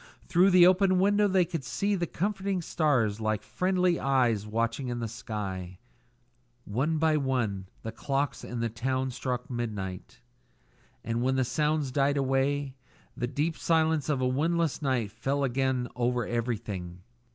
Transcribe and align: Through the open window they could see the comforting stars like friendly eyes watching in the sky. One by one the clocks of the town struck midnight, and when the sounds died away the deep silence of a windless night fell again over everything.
Through 0.25 0.49
the 0.49 0.65
open 0.65 0.97
window 0.97 1.27
they 1.27 1.45
could 1.45 1.63
see 1.63 1.93
the 1.93 2.07
comforting 2.07 2.63
stars 2.63 3.21
like 3.21 3.43
friendly 3.43 3.99
eyes 3.99 4.47
watching 4.47 4.87
in 4.87 4.97
the 4.97 5.07
sky. 5.07 5.77
One 6.65 6.97
by 6.97 7.17
one 7.17 7.67
the 7.83 7.91
clocks 7.91 8.43
of 8.43 8.61
the 8.61 8.69
town 8.69 9.11
struck 9.11 9.47
midnight, 9.47 10.19
and 11.03 11.21
when 11.21 11.35
the 11.35 11.45
sounds 11.45 11.91
died 11.91 12.17
away 12.17 12.73
the 13.15 13.27
deep 13.27 13.55
silence 13.55 14.09
of 14.09 14.21
a 14.21 14.27
windless 14.27 14.81
night 14.81 15.11
fell 15.11 15.43
again 15.43 15.87
over 15.95 16.25
everything. 16.25 17.03